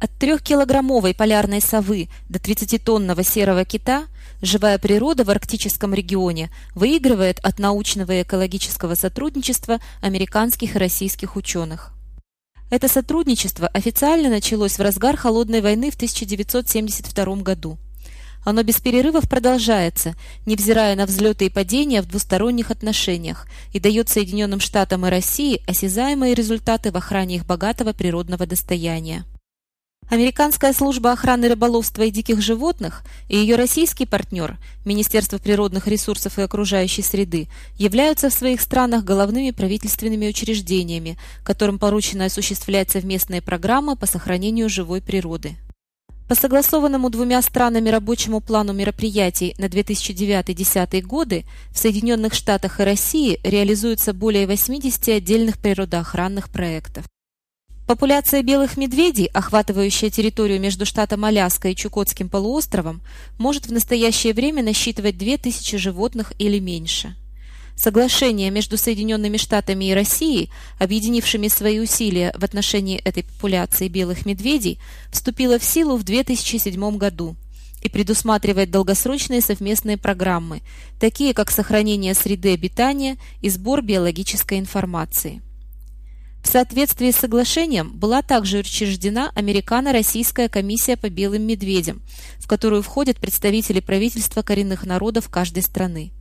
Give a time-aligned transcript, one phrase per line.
[0.00, 4.06] От трехкилограммовой полярной совы до 30-тонного серого кита
[4.40, 11.92] живая природа в арктическом регионе выигрывает от научного и экологического сотрудничества американских и российских ученых.
[12.70, 17.78] Это сотрудничество официально началось в разгар Холодной войны в 1972 году.
[18.44, 20.14] Оно без перерывов продолжается,
[20.46, 26.34] невзирая на взлеты и падения в двусторонних отношениях, и дает Соединенным Штатам и России осязаемые
[26.34, 29.24] результаты в охране их богатого природного достояния.
[30.10, 36.42] Американская служба охраны рыболовства и диких животных и ее российский партнер, Министерство природных ресурсов и
[36.42, 44.06] окружающей среды, являются в своих странах головными правительственными учреждениями, которым поручено осуществлять совместные программы по
[44.06, 45.56] сохранению живой природы.
[46.26, 53.40] По согласованному двумя странами рабочему плану мероприятий на 2009-2010 годы в Соединенных Штатах и России
[53.42, 57.04] реализуется более 80 отдельных природоохранных проектов.
[57.88, 63.00] Популяция белых медведей, охватывающая территорию между штатом Аляска и Чукотским полуостровом,
[63.38, 67.16] может в настоящее время насчитывать 2000 животных или меньше.
[67.76, 74.78] Соглашение между Соединенными Штатами и Россией, объединившими свои усилия в отношении этой популяции белых медведей,
[75.10, 77.36] вступило в силу в 2007 году
[77.80, 80.60] и предусматривает долгосрочные совместные программы,
[81.00, 85.40] такие как сохранение среды обитания и сбор биологической информации.
[86.42, 92.00] В соответствии с соглашением была также учреждена Американо-Российская комиссия по белым медведям,
[92.38, 96.12] в которую входят представители правительства коренных народов каждой страны.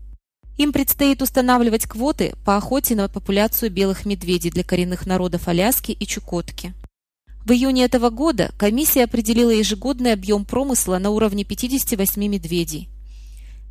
[0.57, 6.05] Им предстоит устанавливать квоты по охоте на популяцию белых медведей для коренных народов Аляски и
[6.05, 6.73] Чукотки.
[7.45, 12.89] В июне этого года комиссия определила ежегодный объем промысла на уровне 58 медведей.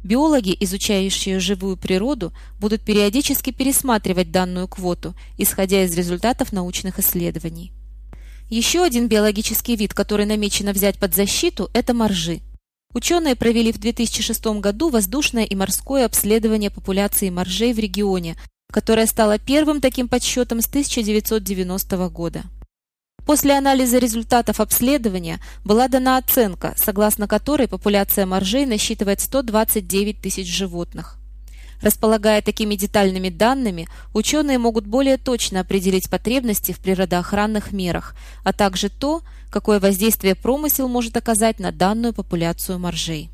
[0.06, 7.72] Биологи, изучающие живую природу, будут периодически пересматривать данную квоту, исходя из результатов научных исследований.
[8.48, 12.38] Еще один биологический вид, который намечено взять под защиту, это моржи.
[12.94, 18.36] Ученые провели в 2006 году воздушное и морское обследование популяции моржей в регионе,
[18.72, 22.44] которое стало первым таким подсчетом с 1990 года.
[23.26, 31.18] После анализа результатов обследования была дана оценка, согласно которой популяция моржей насчитывает 129 тысяч животных.
[31.82, 38.88] Располагая такими детальными данными, ученые могут более точно определить потребности в природоохранных мерах, а также
[38.88, 43.30] то, какое воздействие промысел может оказать на данную популяцию моржей.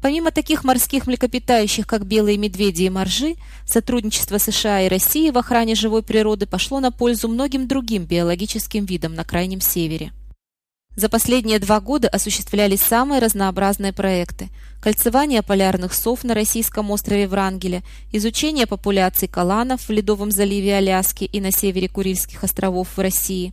[0.00, 3.34] Помимо таких морских млекопитающих, как белые медведи и моржи,
[3.66, 9.14] сотрудничество США и России в охране живой природы пошло на пользу многим другим биологическим видам
[9.14, 10.12] на Крайнем Севере.
[10.94, 14.48] За последние два года осуществлялись самые разнообразные проекты.
[14.80, 17.82] Кольцевание полярных сов на российском острове Врангеля,
[18.12, 23.52] изучение популяций каланов в Ледовом заливе Аляски и на севере Курильских островов в России,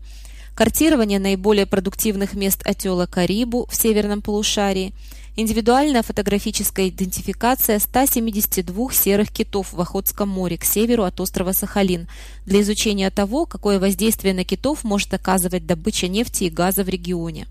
[0.56, 4.94] картирование наиболее продуктивных мест отела Карибу в северном полушарии–
[5.38, 12.08] Индивидуальная фотографическая идентификация 172 серых китов в Охотском море к северу от острова Сахалин
[12.46, 17.48] для изучения того, какое воздействие на китов может оказывать добыча нефти и газа в регионе.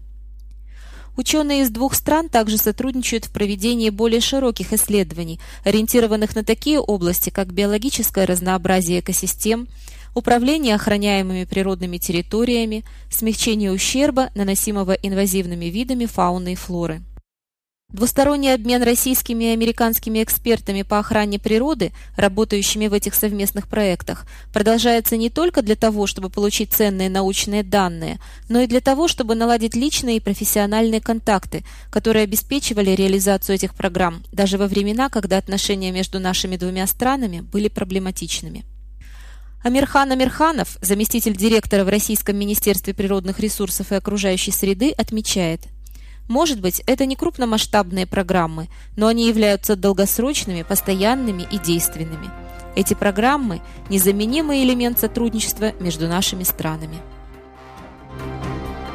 [1.19, 7.28] Ученые из двух стран также сотрудничают в проведении более широких исследований, ориентированных на такие области,
[7.28, 9.69] как биологическое разнообразие экосистем,
[10.15, 17.03] управление охраняемыми природными территориями, смягчение ущерба, наносимого инвазивными видами фауны и флоры.
[17.95, 25.17] Двусторонний обмен российскими и американскими экспертами по охране природы, работающими в этих совместных проектах, продолжается
[25.17, 28.19] не только для того, чтобы получить ценные научные данные,
[28.49, 31.62] но и для того, чтобы наладить личные и профессиональные контакты,
[31.93, 37.69] которые обеспечивали реализацию этих программ даже во времена, когда отношения между нашими двумя странами были
[37.69, 38.65] проблематичными.
[39.62, 45.61] Амирхан Амирханов, заместитель директора в Российском Министерстве природных ресурсов и окружающей среды, отмечает–
[46.29, 52.31] может быть, это не крупномасштабные программы, но они являются долгосрочными, постоянными и действенными.
[52.77, 56.99] Эти программы– незаменимый элемент сотрудничества между нашими странами.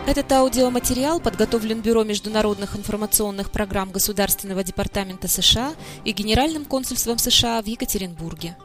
[0.08, 5.74] Этот аудиоматериал подготовлен Бюро международных информационных программ Государственного департамента США
[6.04, 8.58] и Генеральным консульством США в Екатеринбурге.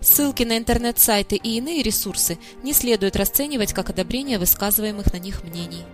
[0.00, 5.84] Ссылки на интернет-сайты и иные ресурсы не следует расценивать как одобрение высказываемых на них мнений.